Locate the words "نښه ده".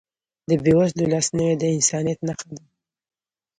2.27-2.61